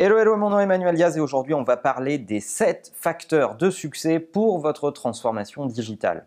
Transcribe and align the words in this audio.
Hello, 0.00 0.16
hello, 0.16 0.36
mon 0.36 0.50
nom 0.50 0.60
est 0.60 0.62
Emmanuel 0.62 0.94
Diaz 0.94 1.16
et 1.16 1.20
aujourd'hui 1.20 1.54
on 1.54 1.64
va 1.64 1.76
parler 1.76 2.18
des 2.18 2.38
7 2.38 2.92
facteurs 2.94 3.56
de 3.56 3.68
succès 3.68 4.20
pour 4.20 4.60
votre 4.60 4.92
transformation 4.92 5.66
digitale. 5.66 6.24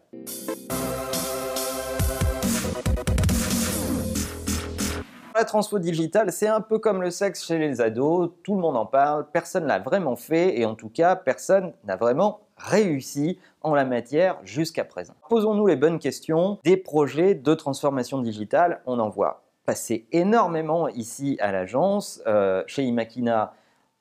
La 5.33 5.45
transfo 5.45 5.79
digitale, 5.79 6.33
c'est 6.33 6.49
un 6.49 6.59
peu 6.59 6.79
comme 6.79 7.01
le 7.01 7.11
sexe 7.11 7.45
chez 7.45 7.59
les 7.59 7.79
ados, 7.79 8.31
tout 8.43 8.55
le 8.55 8.59
monde 8.59 8.75
en 8.75 8.86
parle, 8.86 9.27
personne 9.31 9.65
l'a 9.65 9.79
vraiment 9.79 10.17
fait 10.17 10.59
et 10.59 10.65
en 10.65 10.75
tout 10.75 10.89
cas 10.89 11.15
personne 11.15 11.71
n'a 11.85 11.95
vraiment 11.95 12.41
réussi 12.57 13.39
en 13.61 13.73
la 13.73 13.85
matière 13.85 14.38
jusqu'à 14.43 14.83
présent. 14.83 15.13
Posons-nous 15.29 15.67
les 15.67 15.77
bonnes 15.77 15.99
questions. 15.99 16.59
Des 16.65 16.75
projets 16.75 17.35
de 17.35 17.53
transformation 17.53 18.19
digitale, 18.21 18.81
on 18.85 18.99
en 18.99 19.07
voit 19.07 19.43
passer 19.65 20.07
énormément 20.11 20.89
ici 20.89 21.38
à 21.39 21.53
l'agence. 21.53 22.21
Euh, 22.27 22.63
chez 22.67 22.83
Imakina, 22.83 23.53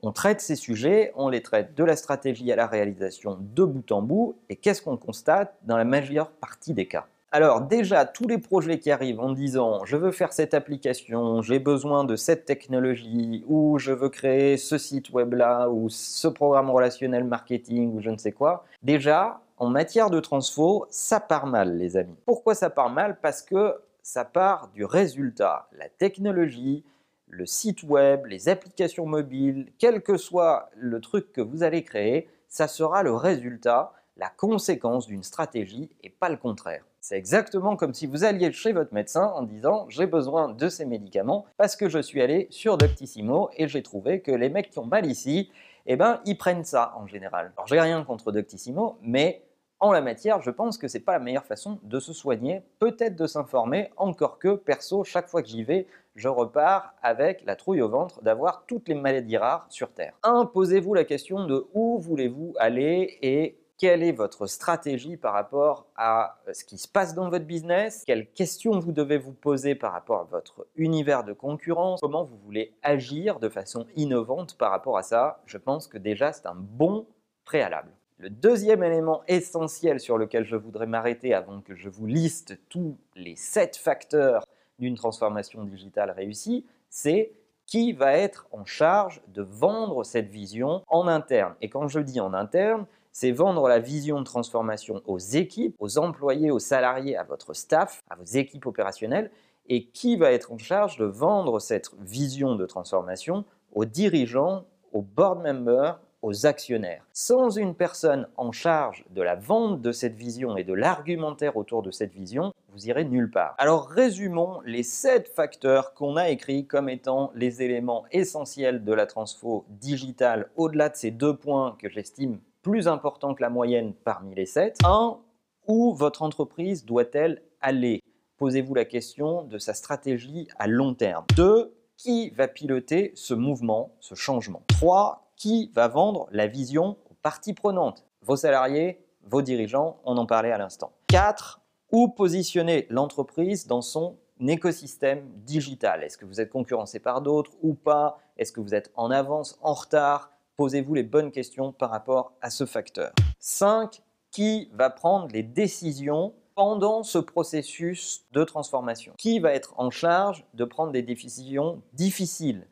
on 0.02 0.12
traite 0.12 0.40
ces 0.40 0.56
sujets, 0.56 1.12
on 1.14 1.28
les 1.28 1.42
traite 1.42 1.74
de 1.74 1.84
la 1.84 1.96
stratégie 1.96 2.50
à 2.52 2.56
la 2.56 2.66
réalisation 2.66 3.38
de 3.40 3.64
bout 3.64 3.92
en 3.92 4.02
bout. 4.02 4.36
Et 4.48 4.56
qu'est-ce 4.56 4.82
qu'on 4.82 4.96
constate 4.96 5.54
dans 5.64 5.76
la 5.76 5.84
majeure 5.84 6.30
partie 6.30 6.74
des 6.74 6.86
cas? 6.86 7.06
Alors 7.32 7.60
déjà, 7.60 8.06
tous 8.06 8.26
les 8.26 8.38
projets 8.38 8.80
qui 8.80 8.90
arrivent 8.90 9.20
en 9.20 9.32
disant 9.32 9.84
je 9.84 9.96
veux 9.96 10.10
faire 10.10 10.32
cette 10.32 10.52
application, 10.52 11.42
j'ai 11.42 11.60
besoin 11.60 12.02
de 12.02 12.16
cette 12.16 12.44
technologie, 12.44 13.44
ou 13.46 13.78
je 13.78 13.92
veux 13.92 14.08
créer 14.08 14.56
ce 14.56 14.78
site 14.78 15.10
web-là, 15.10 15.68
ou 15.68 15.88
ce 15.90 16.26
programme 16.26 16.70
relationnel 16.70 17.22
marketing, 17.22 17.94
ou 17.94 18.00
je 18.00 18.10
ne 18.10 18.16
sais 18.16 18.32
quoi, 18.32 18.64
déjà, 18.82 19.40
en 19.58 19.68
matière 19.68 20.10
de 20.10 20.18
transfo, 20.18 20.86
ça 20.90 21.20
part 21.20 21.46
mal 21.46 21.76
les 21.76 21.96
amis. 21.96 22.16
Pourquoi 22.26 22.56
ça 22.56 22.68
part 22.68 22.90
mal? 22.90 23.18
Parce 23.22 23.42
que 23.42 23.76
ça 24.02 24.24
part 24.24 24.68
du 24.74 24.84
résultat. 24.84 25.68
La 25.78 25.88
technologie, 25.88 26.82
le 27.30 27.46
site 27.46 27.82
web, 27.84 28.26
les 28.26 28.48
applications 28.48 29.06
mobiles, 29.06 29.72
quel 29.78 30.02
que 30.02 30.16
soit 30.16 30.70
le 30.76 31.00
truc 31.00 31.32
que 31.32 31.40
vous 31.40 31.62
allez 31.62 31.82
créer, 31.82 32.28
ça 32.48 32.68
sera 32.68 33.02
le 33.02 33.14
résultat, 33.14 33.92
la 34.16 34.28
conséquence 34.28 35.06
d'une 35.06 35.22
stratégie 35.22 35.90
et 36.02 36.10
pas 36.10 36.28
le 36.28 36.36
contraire. 36.36 36.84
C'est 37.00 37.16
exactement 37.16 37.76
comme 37.76 37.94
si 37.94 38.06
vous 38.06 38.24
alliez 38.24 38.52
chez 38.52 38.72
votre 38.72 38.92
médecin 38.92 39.32
en 39.34 39.42
disant 39.42 39.86
j'ai 39.88 40.06
besoin 40.06 40.52
de 40.52 40.68
ces 40.68 40.84
médicaments 40.84 41.46
parce 41.56 41.76
que 41.76 41.88
je 41.88 41.98
suis 41.98 42.20
allé 42.20 42.46
sur 42.50 42.76
Doctissimo 42.76 43.48
et 43.56 43.68
j'ai 43.68 43.82
trouvé 43.82 44.20
que 44.20 44.32
les 44.32 44.50
mecs 44.50 44.70
qui 44.70 44.78
ont 44.78 44.86
mal 44.86 45.06
ici, 45.06 45.50
eh 45.86 45.96
ben 45.96 46.20
ils 46.26 46.36
prennent 46.36 46.64
ça 46.64 46.92
en 46.98 47.06
général. 47.06 47.52
Alors 47.56 47.66
j'ai 47.66 47.80
rien 47.80 48.04
contre 48.04 48.32
Doctissimo, 48.32 48.98
mais 49.00 49.42
en 49.80 49.92
la 49.92 50.02
matière, 50.02 50.42
je 50.42 50.50
pense 50.50 50.78
que 50.78 50.88
c'est 50.88 51.00
pas 51.00 51.12
la 51.12 51.18
meilleure 51.18 51.46
façon 51.46 51.78
de 51.82 52.00
se 52.00 52.12
soigner, 52.12 52.62
peut-être 52.78 53.16
de 53.16 53.26
s'informer, 53.26 53.90
encore 53.96 54.38
que 54.38 54.54
perso, 54.54 55.04
chaque 55.04 55.28
fois 55.28 55.42
que 55.42 55.48
j'y 55.48 55.64
vais, 55.64 55.86
je 56.16 56.28
repars 56.28 56.94
avec 57.02 57.42
la 57.46 57.56
trouille 57.56 57.80
au 57.80 57.88
ventre 57.88 58.22
d'avoir 58.22 58.64
toutes 58.66 58.88
les 58.88 58.94
maladies 58.94 59.38
rares 59.38 59.66
sur 59.70 59.92
Terre. 59.92 60.14
Imposez-vous 60.22 60.94
la 60.94 61.04
question 61.04 61.46
de 61.46 61.66
où 61.72 61.98
voulez-vous 61.98 62.54
aller 62.58 63.18
et 63.22 63.56
quelle 63.78 64.02
est 64.02 64.12
votre 64.12 64.46
stratégie 64.46 65.16
par 65.16 65.32
rapport 65.32 65.86
à 65.96 66.36
ce 66.52 66.64
qui 66.64 66.76
se 66.76 66.86
passe 66.86 67.14
dans 67.14 67.30
votre 67.30 67.46
business, 67.46 68.04
quelles 68.06 68.30
questions 68.30 68.78
vous 68.78 68.92
devez 68.92 69.16
vous 69.16 69.32
poser 69.32 69.74
par 69.74 69.92
rapport 69.92 70.20
à 70.20 70.24
votre 70.24 70.66
univers 70.76 71.24
de 71.24 71.32
concurrence, 71.32 72.00
comment 72.02 72.22
vous 72.22 72.36
voulez 72.36 72.74
agir 72.82 73.38
de 73.40 73.48
façon 73.48 73.86
innovante 73.96 74.58
par 74.58 74.70
rapport 74.70 74.98
à 74.98 75.02
ça? 75.02 75.40
Je 75.46 75.56
pense 75.56 75.88
que 75.88 75.96
déjà 75.96 76.32
c'est 76.32 76.44
un 76.44 76.56
bon 76.56 77.06
préalable. 77.46 77.90
Le 78.22 78.28
deuxième 78.28 78.82
élément 78.82 79.22
essentiel 79.28 79.98
sur 79.98 80.18
lequel 80.18 80.44
je 80.44 80.54
voudrais 80.54 80.86
m'arrêter 80.86 81.32
avant 81.32 81.62
que 81.62 81.74
je 81.74 81.88
vous 81.88 82.04
liste 82.04 82.58
tous 82.68 82.98
les 83.16 83.34
sept 83.34 83.78
facteurs 83.78 84.44
d'une 84.78 84.94
transformation 84.94 85.64
digitale 85.64 86.10
réussie, 86.10 86.66
c'est 86.90 87.32
qui 87.64 87.94
va 87.94 88.12
être 88.12 88.46
en 88.52 88.66
charge 88.66 89.22
de 89.28 89.40
vendre 89.40 90.04
cette 90.04 90.28
vision 90.28 90.84
en 90.88 91.08
interne. 91.08 91.54
Et 91.62 91.70
quand 91.70 91.88
je 91.88 91.98
dis 91.98 92.20
en 92.20 92.34
interne, 92.34 92.84
c'est 93.10 93.30
vendre 93.30 93.66
la 93.68 93.78
vision 93.78 94.18
de 94.18 94.24
transformation 94.26 95.00
aux 95.06 95.18
équipes, 95.18 95.74
aux 95.78 95.96
employés, 95.96 96.50
aux 96.50 96.58
salariés, 96.58 97.16
à 97.16 97.24
votre 97.24 97.54
staff, 97.54 98.02
à 98.10 98.16
vos 98.16 98.24
équipes 98.24 98.66
opérationnelles, 98.66 99.30
et 99.70 99.86
qui 99.86 100.16
va 100.16 100.30
être 100.30 100.52
en 100.52 100.58
charge 100.58 100.98
de 100.98 101.06
vendre 101.06 101.58
cette 101.58 101.90
vision 101.98 102.54
de 102.54 102.66
transformation 102.66 103.46
aux 103.72 103.86
dirigeants, 103.86 104.66
aux 104.92 105.00
board 105.00 105.42
members, 105.42 105.98
aux 106.22 106.46
actionnaires. 106.46 107.04
Sans 107.12 107.56
une 107.56 107.74
personne 107.74 108.28
en 108.36 108.52
charge 108.52 109.04
de 109.10 109.22
la 109.22 109.36
vente 109.36 109.80
de 109.80 109.92
cette 109.92 110.14
vision 110.14 110.56
et 110.56 110.64
de 110.64 110.74
l'argumentaire 110.74 111.56
autour 111.56 111.82
de 111.82 111.90
cette 111.90 112.12
vision, 112.12 112.52
vous 112.72 112.86
irez 112.88 113.04
nulle 113.04 113.30
part. 113.30 113.54
Alors 113.58 113.88
résumons 113.88 114.60
les 114.64 114.82
sept 114.82 115.28
facteurs 115.28 115.94
qu'on 115.94 116.16
a 116.16 116.28
écrits 116.28 116.66
comme 116.66 116.88
étant 116.88 117.32
les 117.34 117.62
éléments 117.62 118.04
essentiels 118.12 118.84
de 118.84 118.92
la 118.92 119.06
transfo 119.06 119.64
digitale 119.68 120.50
au-delà 120.56 120.88
de 120.88 120.96
ces 120.96 121.10
deux 121.10 121.36
points 121.36 121.76
que 121.78 121.88
j'estime 121.88 122.38
plus 122.62 122.88
importants 122.88 123.34
que 123.34 123.42
la 123.42 123.50
moyenne 123.50 123.94
parmi 124.04 124.34
les 124.34 124.46
sept. 124.46 124.78
1. 124.84 125.18
Où 125.66 125.94
votre 125.94 126.22
entreprise 126.22 126.84
doit-elle 126.84 127.42
aller? 127.60 128.02
Posez-vous 128.38 128.74
la 128.74 128.84
question 128.84 129.42
de 129.42 129.58
sa 129.58 129.74
stratégie 129.74 130.48
à 130.58 130.66
long 130.66 130.94
terme. 130.94 131.24
2. 131.36 131.74
Qui 131.96 132.30
va 132.30 132.48
piloter 132.48 133.12
ce 133.14 133.34
mouvement, 133.34 133.94
ce 134.00 134.14
changement? 134.14 134.62
3 134.68 135.29
qui 135.40 135.70
va 135.74 135.88
vendre 135.88 136.28
la 136.32 136.46
vision 136.46 136.98
aux 137.10 137.14
parties 137.22 137.54
prenantes 137.54 138.04
Vos 138.20 138.36
salariés, 138.36 139.02
vos 139.24 139.40
dirigeants, 139.40 139.98
on 140.04 140.18
en 140.18 140.26
parlait 140.26 140.52
à 140.52 140.58
l'instant. 140.58 140.92
4. 141.08 141.62
Où 141.92 142.08
positionner 142.08 142.86
l'entreprise 142.90 143.66
dans 143.66 143.80
son 143.80 144.18
écosystème 144.38 145.26
digital? 145.36 146.04
Est-ce 146.04 146.18
que 146.18 146.26
vous 146.26 146.42
êtes 146.42 146.50
concurrencé 146.50 147.00
par 147.00 147.22
d'autres 147.22 147.52
ou 147.62 147.72
pas? 147.72 148.18
Est-ce 148.36 148.52
que 148.52 148.60
vous 148.60 148.74
êtes 148.74 148.92
en 148.96 149.10
avance, 149.10 149.58
en 149.62 149.72
retard? 149.72 150.30
Posez-vous 150.58 150.92
les 150.92 151.02
bonnes 151.02 151.30
questions 151.30 151.72
par 151.72 151.88
rapport 151.88 152.34
à 152.42 152.50
ce 152.50 152.66
facteur. 152.66 153.12
5. 153.38 154.02
Qui 154.30 154.68
va 154.74 154.90
prendre 154.90 155.28
les 155.32 155.42
décisions 155.42 156.34
pendant 156.54 157.02
ce 157.02 157.16
processus 157.16 158.26
de 158.32 158.44
transformation? 158.44 159.14
Qui 159.16 159.40
va 159.40 159.52
être 159.52 159.72
en 159.78 159.90
charge 159.90 160.44
de 160.52 160.66
prendre 160.66 160.92
des 160.92 161.02
décisions 161.02 161.80
difficiles? 161.94 162.66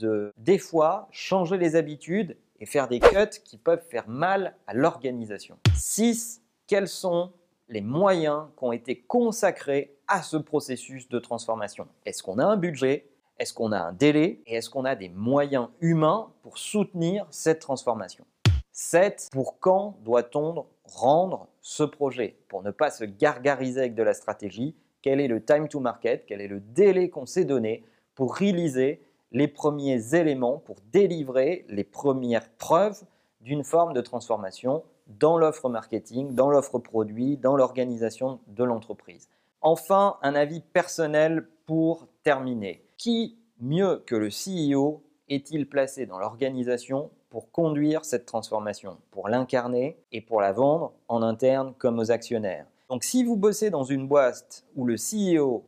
De, 0.00 0.32
des 0.36 0.58
fois, 0.58 1.08
changer 1.10 1.58
les 1.58 1.76
habitudes 1.76 2.36
et 2.58 2.66
faire 2.66 2.88
des 2.88 3.00
cuts 3.00 3.40
qui 3.44 3.56
peuvent 3.56 3.84
faire 3.88 4.08
mal 4.08 4.54
à 4.66 4.74
l'organisation. 4.74 5.58
6. 5.74 6.42
Quels 6.66 6.88
sont 6.88 7.32
les 7.68 7.80
moyens 7.80 8.46
qui 8.56 8.64
ont 8.64 8.72
été 8.72 8.96
consacrés 8.96 9.94
à 10.08 10.22
ce 10.22 10.36
processus 10.36 11.08
de 11.08 11.18
transformation? 11.18 11.86
Est-ce 12.04 12.22
qu'on 12.22 12.38
a 12.38 12.44
un 12.44 12.56
budget? 12.56 13.06
Est-ce 13.38 13.54
qu'on 13.54 13.72
a 13.72 13.78
un 13.78 13.92
délai? 13.92 14.42
Et 14.46 14.56
est-ce 14.56 14.68
qu'on 14.68 14.84
a 14.84 14.94
des 14.94 15.08
moyens 15.08 15.68
humains 15.80 16.30
pour 16.42 16.58
soutenir 16.58 17.26
cette 17.30 17.60
transformation? 17.60 18.24
7. 18.72 19.28
Pour 19.32 19.58
quand 19.58 19.96
doit-on 20.04 20.66
rendre 20.84 21.48
ce 21.60 21.82
projet? 21.82 22.36
Pour 22.48 22.62
ne 22.62 22.70
pas 22.70 22.90
se 22.90 23.04
gargariser 23.04 23.80
avec 23.80 23.94
de 23.94 24.02
la 24.02 24.14
stratégie, 24.14 24.74
quel 25.02 25.20
est 25.20 25.28
le 25.28 25.42
time 25.42 25.68
to 25.68 25.80
market? 25.80 26.24
Quel 26.26 26.40
est 26.40 26.48
le 26.48 26.60
délai 26.60 27.08
qu'on 27.08 27.26
s'est 27.26 27.44
donné 27.44 27.84
pour 28.14 28.34
réaliser 28.34 29.00
les 29.32 29.48
premiers 29.48 30.14
éléments 30.14 30.58
pour 30.58 30.76
délivrer 30.92 31.64
les 31.68 31.84
premières 31.84 32.48
preuves 32.50 33.02
d'une 33.40 33.64
forme 33.64 33.92
de 33.92 34.00
transformation 34.00 34.82
dans 35.18 35.38
l'offre 35.38 35.68
marketing, 35.68 36.34
dans 36.34 36.50
l'offre 36.50 36.78
produit, 36.78 37.36
dans 37.36 37.56
l'organisation 37.56 38.40
de 38.48 38.64
l'entreprise. 38.64 39.28
Enfin, 39.60 40.16
un 40.22 40.34
avis 40.34 40.60
personnel 40.60 41.46
pour 41.66 42.06
terminer. 42.22 42.82
Qui 42.96 43.38
mieux 43.60 44.02
que 44.06 44.16
le 44.16 44.28
CEO 44.28 45.02
est-il 45.28 45.68
placé 45.68 46.06
dans 46.06 46.18
l'organisation 46.18 47.10
pour 47.28 47.52
conduire 47.52 48.04
cette 48.04 48.26
transformation, 48.26 48.96
pour 49.10 49.28
l'incarner 49.28 49.96
et 50.12 50.20
pour 50.20 50.40
la 50.40 50.52
vendre 50.52 50.92
en 51.08 51.22
interne 51.22 51.74
comme 51.78 51.98
aux 51.98 52.10
actionnaires 52.10 52.66
Donc 52.88 53.04
si 53.04 53.22
vous 53.22 53.36
bossez 53.36 53.70
dans 53.70 53.84
une 53.84 54.08
boîte 54.08 54.64
où 54.74 54.84
le 54.84 54.96
CEO 54.96 55.64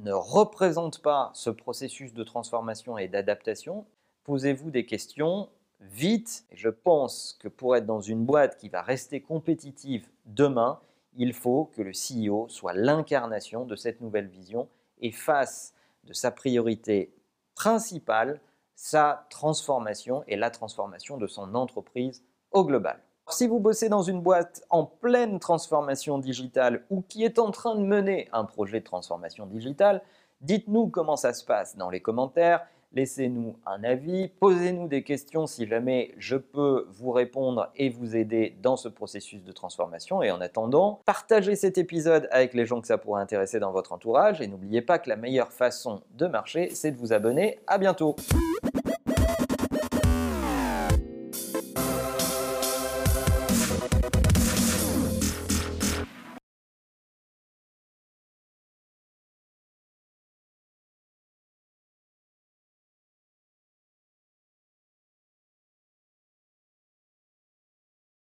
ne 0.00 0.12
représente 0.12 1.00
pas 1.02 1.30
ce 1.34 1.50
processus 1.50 2.12
de 2.12 2.24
transformation 2.24 2.98
et 2.98 3.08
d'adaptation, 3.08 3.86
posez-vous 4.24 4.70
des 4.70 4.86
questions 4.86 5.48
vite. 5.80 6.44
je 6.52 6.68
pense 6.68 7.38
que 7.40 7.48
pour 7.48 7.76
être 7.76 7.86
dans 7.86 8.00
une 8.00 8.24
boîte 8.24 8.58
qui 8.58 8.68
va 8.68 8.82
rester 8.82 9.22
compétitive 9.22 10.08
demain, 10.26 10.80
il 11.16 11.32
faut 11.32 11.70
que 11.74 11.82
le 11.82 11.92
CEO 11.92 12.48
soit 12.48 12.74
l'incarnation 12.74 13.64
de 13.64 13.76
cette 13.76 14.00
nouvelle 14.00 14.28
vision 14.28 14.68
et 15.00 15.10
fasse 15.10 15.74
de 16.04 16.12
sa 16.12 16.30
priorité 16.30 17.14
principale 17.54 18.40
sa 18.74 19.26
transformation 19.28 20.24
et 20.26 20.36
la 20.36 20.50
transformation 20.50 21.18
de 21.18 21.26
son 21.26 21.54
entreprise 21.54 22.24
au 22.50 22.64
global. 22.64 22.98
Si 23.28 23.46
vous 23.46 23.60
bossez 23.60 23.88
dans 23.88 24.02
une 24.02 24.20
boîte 24.20 24.62
en 24.70 24.84
pleine 24.84 25.38
transformation 25.38 26.18
digitale 26.18 26.84
ou 26.90 27.02
qui 27.02 27.24
est 27.24 27.38
en 27.38 27.50
train 27.50 27.76
de 27.76 27.82
mener 27.82 28.28
un 28.32 28.44
projet 28.44 28.80
de 28.80 28.84
transformation 28.84 29.46
digitale, 29.46 30.02
dites-nous 30.40 30.88
comment 30.88 31.16
ça 31.16 31.32
se 31.32 31.44
passe 31.44 31.76
dans 31.76 31.90
les 31.90 32.00
commentaires, 32.00 32.66
laissez-nous 32.92 33.56
un 33.66 33.84
avis, 33.84 34.28
posez-nous 34.40 34.88
des 34.88 35.04
questions 35.04 35.46
si 35.46 35.66
jamais 35.66 36.12
je 36.18 36.36
peux 36.36 36.86
vous 36.90 37.12
répondre 37.12 37.70
et 37.76 37.88
vous 37.88 38.16
aider 38.16 38.56
dans 38.62 38.76
ce 38.76 38.88
processus 38.88 39.44
de 39.44 39.52
transformation. 39.52 40.22
Et 40.22 40.30
en 40.30 40.40
attendant, 40.40 41.00
partagez 41.04 41.54
cet 41.54 41.78
épisode 41.78 42.28
avec 42.32 42.52
les 42.54 42.66
gens 42.66 42.80
que 42.80 42.88
ça 42.88 42.98
pourrait 42.98 43.22
intéresser 43.22 43.60
dans 43.60 43.70
votre 43.70 43.92
entourage 43.92 44.40
et 44.40 44.48
n'oubliez 44.48 44.82
pas 44.82 44.98
que 44.98 45.08
la 45.08 45.16
meilleure 45.16 45.52
façon 45.52 46.02
de 46.14 46.26
marcher, 46.26 46.70
c'est 46.74 46.90
de 46.90 46.98
vous 46.98 47.12
abonner. 47.12 47.60
À 47.66 47.78
bientôt 47.78 48.16